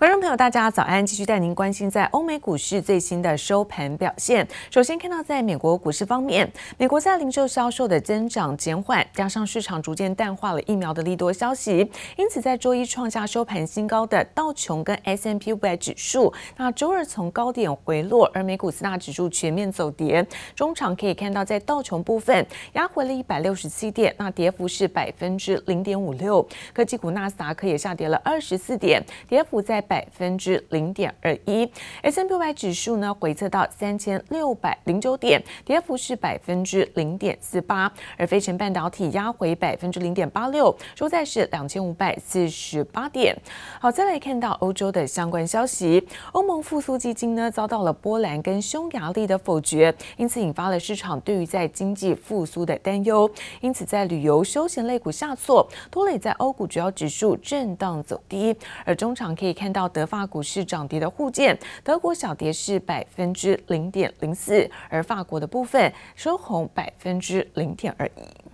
[0.00, 1.04] 观众朋友，大家早安！
[1.04, 4.48] 继续带您关心在欧美股市最新的收盘表现。
[4.70, 11.86] 首先看到，在美国股市方面，美国在零售销售的增长减缓，加上市场逐渐淡化了疫苗的利多消息，
[12.16, 20.26] 因此在周一创下收盘新高的道琼跟 S M P 五百指数，那周二从高点回落，而美股四大指数全面走跌。
[20.54, 26.48] 中场可以看到，在道琼部分压回了一百六十七点，那跌幅是百分之零点五六。
[26.72, 29.84] 科技股纳斯达克也下跌了二十四点，跌幅在。
[29.90, 31.68] 百分之零点二一
[32.02, 43.36] ，S&P 五百指数呢回测到三千六百零九点，跌幅是百分之零点四八，而费城半导体压回百分之零点八六，收在是两千五百四十八点。
[43.80, 53.28] 好，再来看到欧洲的相关消息，欧盟复苏基金呢遭到了波兰跟匈牙利的否决，因此引发了市场对于在经济复苏的担忧，
[53.60, 58.54] 因此在旅游休闲类股下挫，拖累在欧股主要指数震荡走低，
[58.84, 59.79] 而中场可以看到。
[59.80, 68.49] 到德法股市涨跌的互见，德国小跌是百分之零点零四，而法国的部分收红百分之零点二一。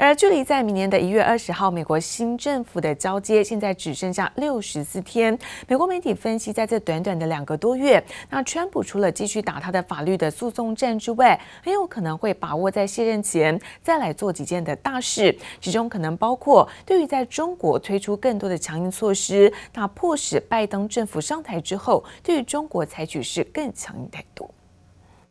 [0.00, 5.36] 而距离在明年的一月二十号，美国新政府的交接，现在只剩下六十四天。
[5.66, 24.48] 美国媒体分析，在这短短的两个多月，那川普除了继续打他的法律的诉讼战之外，很有可能会把握在卸任前再来做几件的大事，其中可能包括对于在中国推出更多的强硬措施，那迫使拜登政府上台之后，对于中国采取是更强硬态度。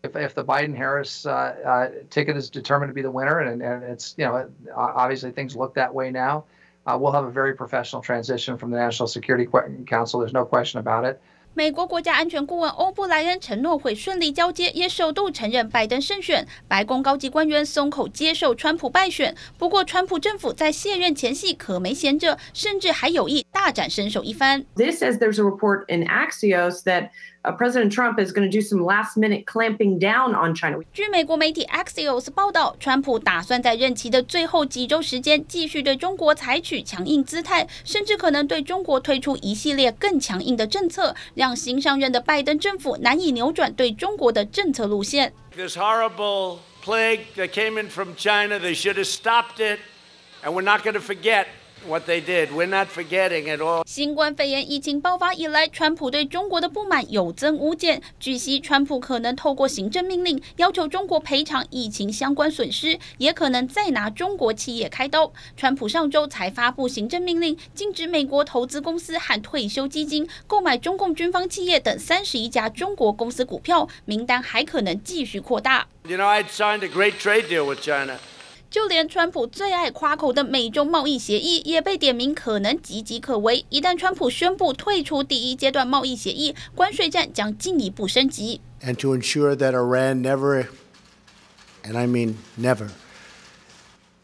[0.02, 3.62] If, if the Biden Harris uh, uh, ticket is determined to be the winner, and,
[3.62, 6.44] and it's, you know, obviously things look that way now,
[6.86, 9.46] uh, we'll have a very professional transition from the National Security
[9.86, 10.18] Council.
[10.18, 11.20] There's no question about it.
[11.54, 16.48] 美国国家安全顾问欧布莱恩承诺会顺利交接，也首度承认拜登胜选。
[16.66, 24.64] 白宫高级官员松口接受川普败选，不过川普政府在卸任前夕可没闲着，甚至还有意大展身手一番。
[24.74, 27.10] This says there's a report in Axios that
[27.55, 30.79] President Trump is going to do some last-minute clamping down on China。
[30.93, 45.33] 据美国媒体 Axios 报道，川普打算在任期的最后几周时间，继续对中国采取强硬姿态，甚至可能对中国推出一系列更强硬的政策，让新上任的拜登政府难以扭转对中国的政策路线。
[45.55, 49.79] This horrible plague that came in from China, they should have stopped it,
[50.43, 51.47] and we're not going to forget.
[51.87, 53.83] What they did, we're not forgetting it all.
[53.87, 58.01] 新冠肺炎疫情爆发以来，川普对中国的不满有增无减。
[58.19, 65.31] 据悉，川普可能透过行政命令要求中国赔偿疫情相关损失，也可能再拿中国企业开刀。
[65.55, 75.87] 川普上周才发布行政命令，禁止美国投资公司和退休基金购买中共军方企业等三十一家中国公司股票，名单还可能继续扩大。
[76.05, 78.17] You know, I'd signed a great trade deal with China.
[78.69, 83.65] 就连川普最爱夸口的美中贸易协议也被点名可能岌岌可危。
[83.69, 88.59] 一旦川普宣布退出第一阶段贸易协议，关税战将进一步升级。
[88.81, 90.67] And to ensure that Iran never,
[91.83, 92.89] and I mean never,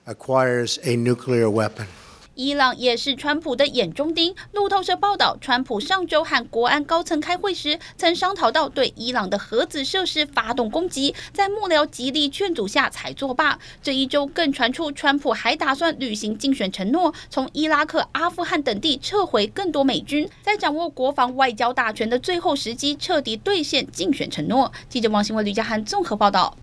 [0.05, 1.87] acquires a nuclear weapon.
[2.35, 4.35] 伊朗也是川普的眼中钉。
[4.51, 13.59] 路透社报道，川普上周和国安高层开会时，曾商讨到对伊朗的核子设施发动攻击，在幕僚极力劝阻下才作罢。
[13.81, 24.71] 这一周更传出，川普还打算履行竞选承诺，从伊拉克、阿富汗等地撤回更多美军，在掌握国防外交大权的最后时机，彻底兑现竞选承诺。
[24.89, 26.57] 记者王新伟、吕家涵综合报道。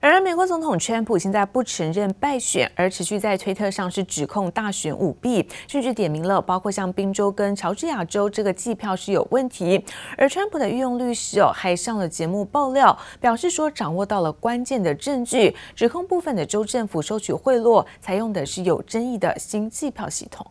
[0.00, 9.84] 而美国总统川普现在不承认败选，而持续在推特上是指控大选舞弊，甚至点名了包括像宾州跟乔治亚州这个计票是有问题。
[10.16, 20.46] 而川普的御用律师哦还上了节目爆料，表示说掌握到了关键的证据，指控部分的州政府收取贿赂，采用的是有争议的新计票系统。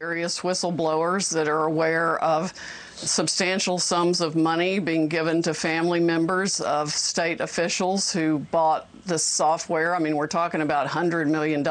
[0.00, 2.50] Various whistleblowers that are aware of
[2.96, 9.22] substantial sums of money being given to family members of state officials who bought this
[9.22, 9.94] software.
[9.94, 11.64] I mean, we're talking about $100 million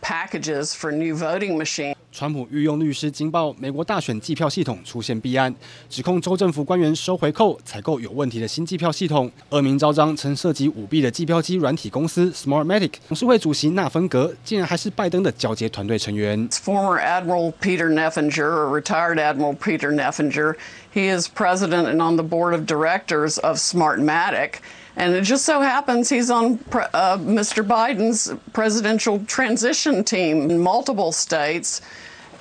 [0.00, 1.96] packages for new voting machines.
[2.14, 5.52] 川普御用律师惊爆美国大选计票系统出现弊案，
[5.90, 16.48] 指控州政府官员收回扣、采购有问题的新计票系统，恶名昭彰，曾涉及舞弊的计票机软体公司 Smartmatic 董事会主席纳芬格，竟然还是拜登的交接团队成员。
[16.50, 20.54] Former Admiral Peter Neffinger, or retired Admiral Peter Neffinger,
[20.94, 24.60] he is president and on the board of directors of Smartmatic.
[24.96, 27.66] And it just so happens he's on uh, Mr.
[27.66, 31.80] Biden's presidential transition team in multiple states.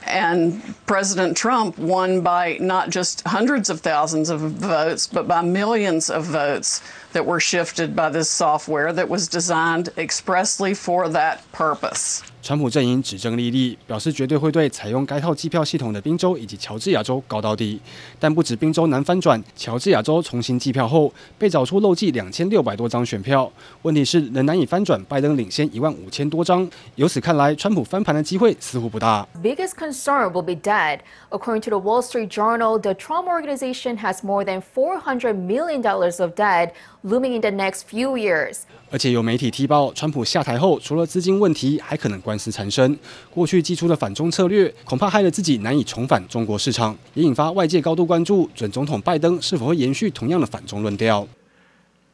[0.06, 6.10] And President Trump won by not just hundreds of thousands of votes, but by millions
[6.10, 6.82] of votes
[7.13, 12.21] that were shifted by this software that was designed expressly for that purpose.
[12.41, 17.81] 川普阵营指证莉莉，表示绝对会对采用该套计票系统的宾州以及乔治亚州告到底。
[18.19, 23.51] 但不止宾州难翻转，乔治亚州重新计票后被找出漏记两千六百多张选票。
[23.83, 26.67] 问题是仍难以翻转拜登领先一万五千多张。
[26.95, 29.27] 由此看来，川普翻盘的机会似乎不大。
[29.43, 31.01] Biggest concern will be debt.
[31.31, 35.83] According to the Wall Street Journal, the Trump organization has more than four hundred million
[35.83, 36.71] dollars of debt
[37.03, 38.61] looming in the next few years.
[38.91, 42.99] 而且有媒体踢爆，川普下台后，除了资金问题，还可能官司缠身。
[43.31, 51.29] 过去祭出的反中策略，恐怕害了自己难以重返中国市场，也引发外界高度关注，准总统拜登是否会延续同样的反中论调。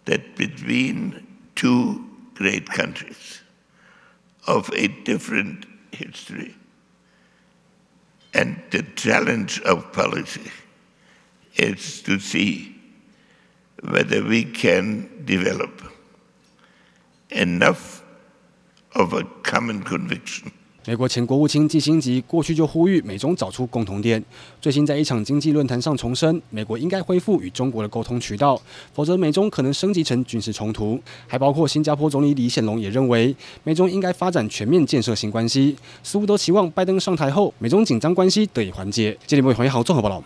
[0.06, 1.12] That between
[1.54, 2.00] two
[2.36, 3.38] great countries
[4.44, 5.62] of a different
[5.92, 6.54] history
[8.32, 10.50] and the challenge of policy
[11.56, 12.72] is to see
[13.83, 15.69] Whether we can develop
[17.31, 18.01] Enough
[18.93, 20.47] of a common conviction.
[20.87, 24.23] 美国前国务卿基辛格过去就呼吁美中找出共同点，
[24.59, 28.59] 最新在一场经济论坛上重申，美国应该恢复与中国的沟通渠道，
[28.91, 30.99] 否则美中可能升级成军事冲突。
[31.27, 39.15] 还包括新加坡总理李显龙也认为，美中应该发展全面建设性关系，似乎都期望拜登上台后，美中紧张关系得以缓解。
[39.27, 40.23] 这里为黄一豪综合报道。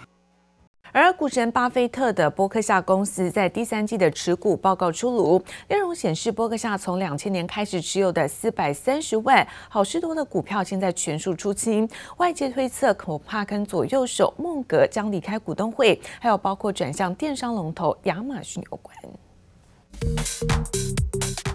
[0.96, 11.90] 而股神巴菲特的波克夏公司在第三季的持股报告出炉，内容显示，波克夏从两千年开始持有的四百三十万好市多的股票，现在全数出清。
[12.18, 18.96] 外界推测，恐怕跟左右手孟格将离开股东会，还有包括转向电商龙头亚马逊有关。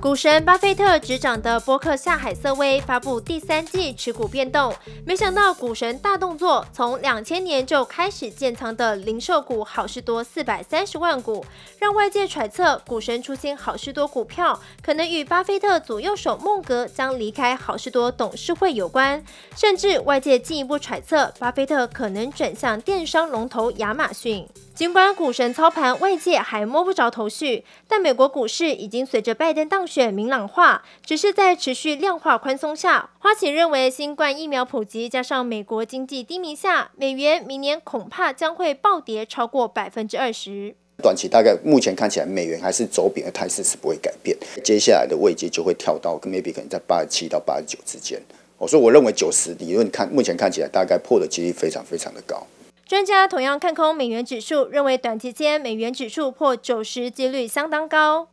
[0.01, 4.73] 股神巴菲特执掌的波克夏海瑟威发布第三季持股变动，
[5.05, 11.45] 没想到股神大动作，从两千年就开始建仓的零售股好事多四百三十万股，
[11.81, 19.25] 让外界揣测股神出清好事多股票，可能与巴菲特左右手孟格将离开好事多董事会有关，
[19.57, 24.49] 甚至外界进一步揣测，巴菲特可能转向电商龙头亚马逊。
[24.79, 30.85] 尽管股神操盘，外界还摸不着头绪，但美国股市已经随着拜登当选明朗化。
[31.05, 40.77] 只是在持续量化宽松下，花旗认为新冠疫苗普及加上美国经济低迷下，美元明年恐怕将会暴跌超过百分之二十。
[41.03, 48.23] 短期大概目前看起来，美元还是走贬的态势是不会改变，接下来的位阶就会跳到 maybe 可能在八十七到八十九之间。
[48.57, 52.47] 我说我认为九十理论看目前看起来大概破的几率非常非常的高。
[52.89, 58.29] 专家同样看空美元指数，认为短期间美元指数破九十几率相当高。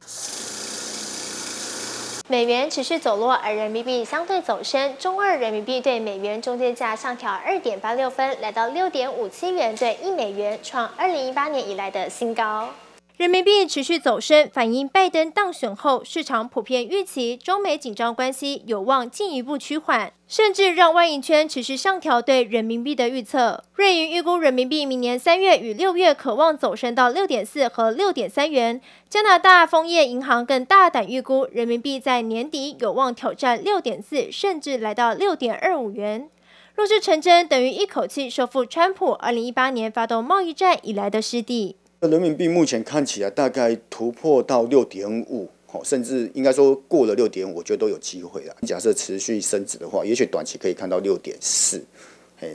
[2.30, 4.96] 美元持续走弱，而人民币相对走升。
[4.98, 12.70] 中二人民币对美元中间价上调二点八六分，来到六点五七元兑一美元，创二零一八年以来的新高。
[13.18, 23.64] 人民币持续走升，反映拜登当选后，市场普遍预期中美紧张关系有望进一步趋缓，甚至让外银圈持续上调对人民币的预测。
[23.76, 28.82] 瑞银预估人民币明年三月与六月可望走升到六点四和六点三元。
[29.10, 36.30] 加拿大枫叶银行更大胆预估人民币在年底有望挑战六点四，甚至来到六点二五元。
[36.76, 41.78] 若是成真，等于一口气收复川普二零一八年发动贸易战以来的失地。
[42.08, 45.50] 人民币目前看起来大概突破到六点五，
[45.84, 48.56] 甚至应该说过了六点五，我觉得都有机会了。
[48.62, 51.84] 假设持续升值的话，也许短期可以看到六点四，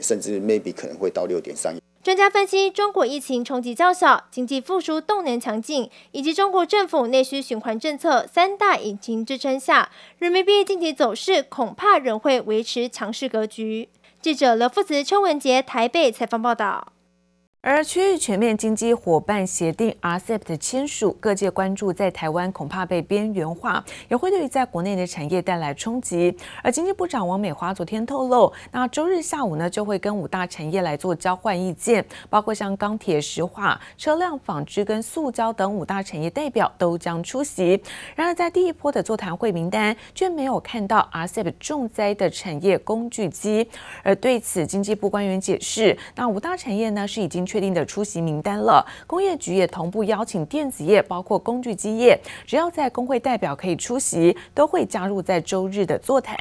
[0.01, 1.75] 甚至 maybe 可能会到六点三。
[2.03, 13.89] 专家分析，中国疫情冲击较小，经济复苏动能强劲，以及中国政府内需循环政策三大引擎支撑下，人民币近期走势恐怕仍会维持强势格局。
[14.19, 16.91] 记者刘富慈、邱文杰台北采访报道。
[17.63, 26.35] 而区域全面经济伙伴协定 RCEP 的签署，各界关注在台湾恐怕被边缘化，也会对于在国内的产业带来冲击。
[26.63, 37.79] 而经济部长王美花昨天透露，那周日下午呢，就会跟五大产业来做交换意见，包括像钢铁、石化、车辆、纺织跟塑胶等五大产业代表都将出席。
[38.15, 43.69] 然而，在第一波的座谈会名单却没有看到 RCEP 重灾的产业工具机。
[44.01, 47.45] 而对此，经济部官员解释，那五大产业呢是已经。
[47.51, 56.33] 确定的出席名单了，工业局也同步邀请电子业，包括工具机业，只要在工会代表可以出席，都会加入在周日的座谈。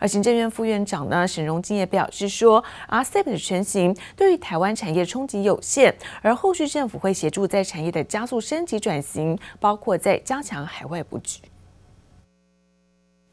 [0.00, 11.42] 而行政院副院长呢，沈荣金也表示说，RCEP 的成型对于台湾产业冲击有限，而后续政府会协助在产业的加速升级转型，包括在加强海外布局。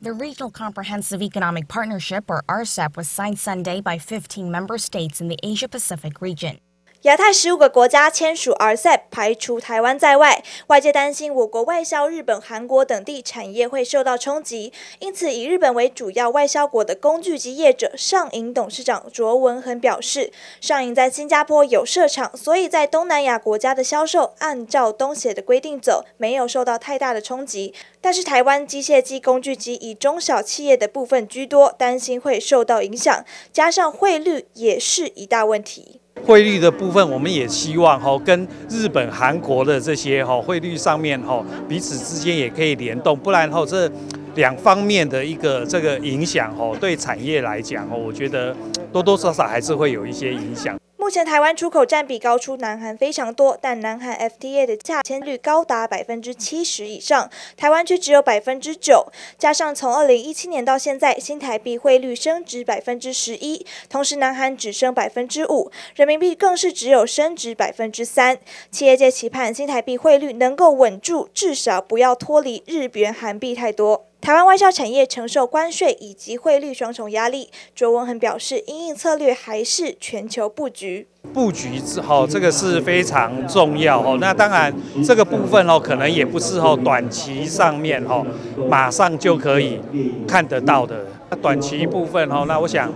[0.01, 5.29] The Regional Comprehensive Economic Partnership, or RCEP, was signed Sunday by 15 member states in
[5.29, 6.57] the Asia-Pacific region.
[7.03, 27.74] 亚太十五个国家签署 RCEP，排除台湾在外，外界担心我国外销日本、韩国等地产业会受到冲击，因此以日本为主要外销国的工具机业者上银董事长卓文恒表示，上银在新加坡有设厂，所以在东南亚国家的销售按照东协的规定走，没有受到太大的冲击。
[28.00, 36.00] 但是台湾机械机、工具机以中小企业的部分居多，担心会受到影响，加上汇率也是一大问题。
[36.25, 43.91] 汇率的部分，我们也希望哈跟日本、韩国的这些哈汇率上面哈彼此之间也可以联动，不然后这
[44.36, 48.56] 两方面的一个这个影响哈对产业来讲哈，我觉得
[48.94, 50.77] 多多少少还是会有一些影响。
[51.12, 59.12] 目前台湾出口占比高出南韩非常多，但南韩 FTA 的价签率高达百分之七十以上，台湾却只有百分之九。
[59.38, 68.38] 加上从二零一七年到现在，新台币汇率升值百分之十一，同时南韩只升百分之五，人民币更是只有升值百分之三。
[68.72, 74.06] 企业界期盼新台币汇率能够稳住，至少不要脱离日元、韩币太多。
[74.22, 81.08] 台湾外销产业承受关税以及汇率双重压力，卓文恒表示，因应策略还是全球布局。
[81.34, 84.20] 布局之后，这个是非常重要哦。
[84.22, 84.72] 那当然，
[85.04, 88.24] 这个部分哦，可能也不是哦短期上面哦，
[88.70, 89.80] 马上就可以
[90.28, 91.04] 看得到的。
[91.32, 92.94] 那短期部分哦，那我想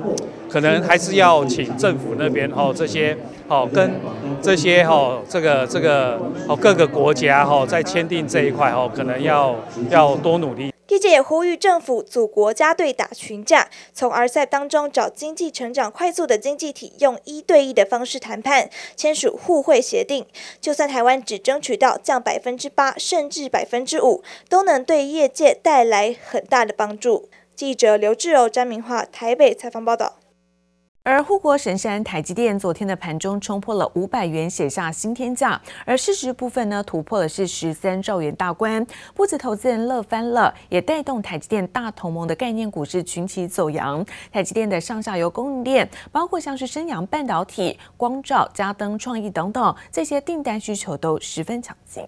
[0.48, 3.17] 可能还是要请政府那边哦这些
[3.48, 4.00] 哦跟
[4.44, 9.55] 这些哦这个这个哦各个国家哦在签订这一块哦，可能要
[9.89, 10.72] 要多努力。
[10.95, 20.25] 业界也呼吁政府组国家队打群架，从 RCEP 当中找经济成长快速的经济体，用一对一的方式谈判，签署互惠协定。
[20.61, 27.27] 就算台湾只争取到降百分之八，甚至百分之五，都能对业界带来很大的帮助。
[27.57, 30.15] 记者刘志柔、詹明化台北采访报道。
[31.07, 35.62] 而护国神山台积电昨天的盘中冲破了五百元，写下新天价。
[35.85, 38.83] 而市值部分呢，突破的是十三兆元大关，
[39.13, 44.03] 不止投资人乐翻了，也带动台积电大同盟的概念股市群起走扬。
[44.31, 52.03] 台积电的上下游供应链，包括像是升阳半导体、光罩、嘉登、创意等等，这些订单需求都十分强劲。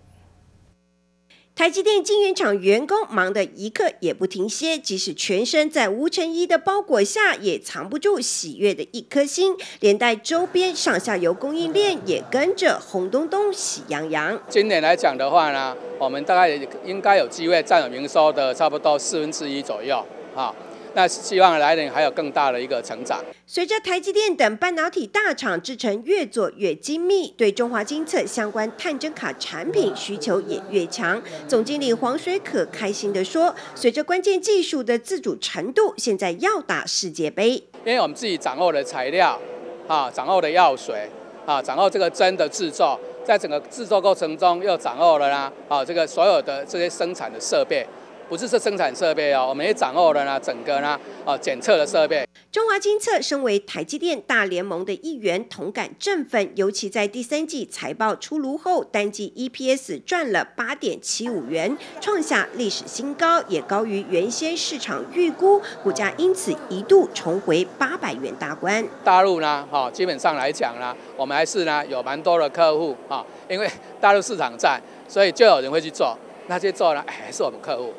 [1.57, 9.55] 台积电晶圆厂员工忙得一刻也不停歇，即使全身在无尘衣的包裹下，也藏不住喜悦的一颗心。
[9.79, 14.39] 连带周边上下游供应链也跟着红咚咚、喜洋洋。
[14.47, 16.47] 今年来讲的话呢，我们大概
[16.85, 20.53] 应该有机会占有营收的差不多四分之一左右，啊。
[20.93, 23.23] 那希望来年还有更大的一个成长。
[23.45, 31.21] 随着台积电等半导体大厂制程越做越精密，对中华精测相关探针卡产品需求也越强。
[31.47, 37.53] 总经理黄水可开心地说：“随着关键技术的自主程度，现在要打世界杯。
[37.85, 39.39] 因为我们自己掌握的材料，
[39.87, 41.07] 啊，掌握的药水，
[41.45, 47.85] 啊，掌握这个针的制作，在整个制作过程中又掌握了啦，啊，这个所有的这些生产的设备。”
[48.29, 52.27] 不是是生产设备哦，我们也掌握了呢，整个呢，哦，检测的设备。
[52.51, 56.51] 中华精测身为台积电大联盟的一员，同感振奋。
[56.55, 68.85] 尤其在第三季财报出炉后，单季 EPS 赚了八点七五元，创下历史新高，也高于原先市场预估，股价因此一度重回八百元大关。
[69.03, 73.69] 大陆呢，哈，基本上来讲呢，我们还是呢有蛮多的客户啊，因为
[74.01, 76.17] 大陆市场在，所以就有人会去做，
[76.47, 77.93] 那些做呢，哎，还是我们客户。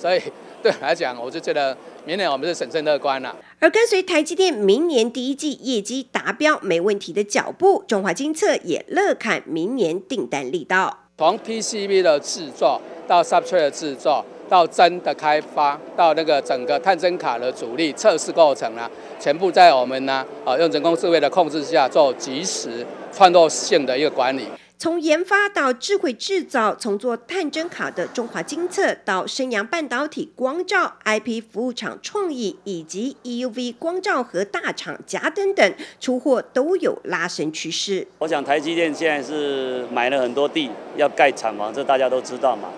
[0.00, 0.22] 所以
[0.62, 1.76] 对我来讲，我就觉得
[2.06, 3.36] 明年我们是审慎乐观了。
[3.58, 11.00] 而跟随台积电明年第一季业绩达标没问题的脚步，中华精测也乐看明年订单力道。
[11.18, 24.46] 从 PCB 的制作到 Substrate 的制作，到针的开发，到那个整个探针卡的主力测试过程呢，全部在我们呢，呃，用人工智慧的控制下做及时创作性的一个管理。
[24.82, 38.08] 从研发到智慧制造，从做探针卡的中华精测到升阳半导体光罩 IP 服务厂创意，以及 EUV 光罩和大厂嘉登等出货都有拉升趋势。
[38.20, 42.70] 我想台积电现在是买了很多地要盖厂房，这大家都知道嘛。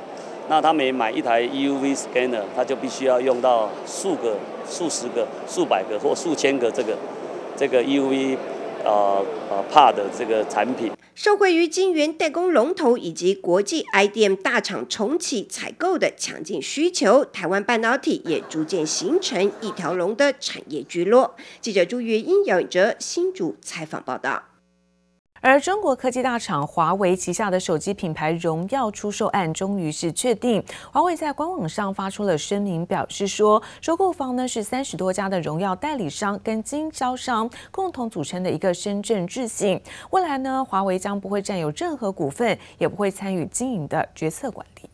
[0.49, 4.37] 那他每买一台 EUV scanner，他就必须要用到数个、
[4.69, 6.99] 数十个、数百个或数千个这个
[7.57, 8.37] 这个 EUV。
[8.85, 21.37] 呃呃，怕的这个产品，受惠于晶圆代工龙头以及国际 IDM 大厂重启采购的强劲需求，台湾半导体也逐渐形成一条龙的产业聚落。
[21.61, 24.52] 记者朱月英、杨哲新竹采访报道。
[25.45, 44.92] 而中国科技大厂华为旗下的手机品牌荣耀出售案终于是确定，华为在官网上发出了声明，表示说，收购方呢是三十多家的荣耀代理商跟经销商共同组成的一个深圳智信，未来呢，华为将不会占有任何股份，也不会参与经营的决策管理。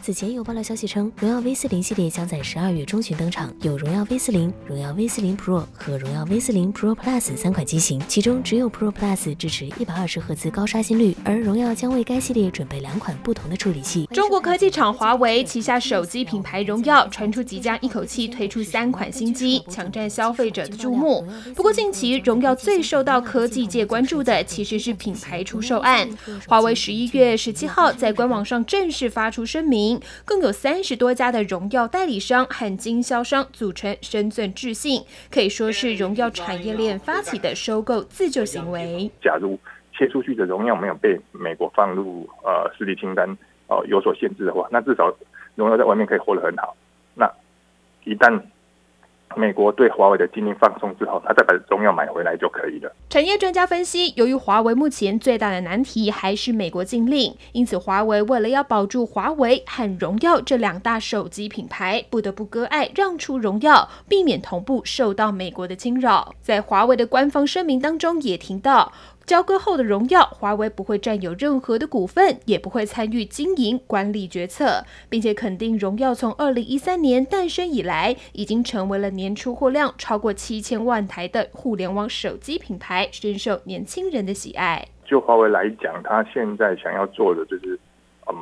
[0.00, 8.90] 此前有爆料消息称，荣耀 V 四零系列将在十二月中旬登场，有荣耀 V 四零、荣耀 V 四零 Pro 和荣耀 V 四零 Pro Plus 三款机型，其中只有 Pro
[8.90, 14.06] Plus 支持一百二十赫兹高刷新率，而荣耀将为该系列准备两款不同的处理器。
[14.12, 21.26] 中国科技厂华为旗下手机品牌荣耀传出即将一口气推出三款新机，抢占消费者的注目。
[21.54, 26.08] 不过近期荣耀最受到科技界关注的其实是品牌出售案。
[26.46, 29.87] 华为十一月十七号在官网上正式发出声明。
[30.26, 39.10] 共有三十多家的荣耀代理商和经销商组成深圳智信，可以说是荣耀产业链发起的收购自救行为。
[39.22, 39.58] 假如
[39.92, 43.30] 切出去的荣耀没有被美国放入呃实体清单
[43.68, 45.14] 哦、呃、有所限制的话，那至少
[45.54, 46.76] 荣耀在外面可以活得很好。
[47.14, 47.30] 那
[48.04, 48.40] 一旦
[49.36, 52.92] 美国对华为的禁令放松之后，他再把荣耀买回来就可以了。
[53.08, 66.34] 产业专家分析，由于华为目前最大的难题还是美国禁令，因此华为为了要保住华为和荣耀这两大手机品牌，不得不割爱让出荣耀，避免同步受到美国的侵扰。
[66.40, 68.92] 在华为的官方声明当中也提到。
[69.28, 84.88] 交割后的荣耀，华为不会占有任何的股份，也不会参与经营管理决策，并且肯定荣耀从二零一三年诞生以来，已经成为了年出货量超过七千万台的互联网手机品牌，深受年轻人的喜爱。
[85.04, 87.78] 就华为来讲，他现在想要做的就是，
[88.32, 88.34] 嗯，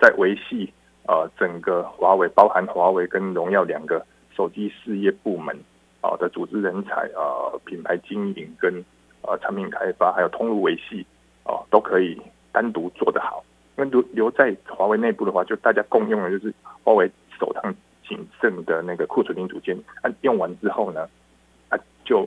[0.00, 0.72] 在维系
[1.06, 4.02] 呃整个华为，包含华为跟荣耀两个
[4.34, 5.54] 手机事业部门
[6.00, 8.82] 啊、的组织人才啊、品牌经营跟。
[9.26, 11.04] 呃，产品开发还有通路维系，
[11.44, 12.16] 哦，都可以
[12.52, 13.44] 单独做得好。
[13.74, 17.74] 那留留在华为内部的话，就大家共用的就是华为手上
[18.08, 21.08] 仅剩的那个库存零组件，啊，用完之后呢，
[21.68, 22.26] 啊，就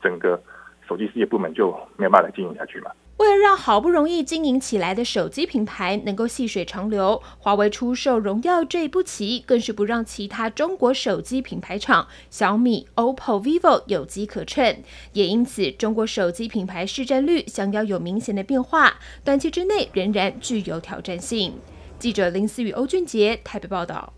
[0.00, 0.40] 整个
[0.86, 2.90] 手机事业部门就没有办法经营下去嘛。
[3.18, 14.82] 为了让好不容易经营起来的手机品牌能够细水长流，华为出售荣耀这一步棋，更是不让其他中国手机品牌厂小米、OPPO、vivo 有机可乘。
[15.14, 21.54] 也因此，中国手机品牌市占率想要有明显的变化，短期之内仍然具有挑战性。
[21.98, 24.12] 记者林思雨、欧俊杰台北报道。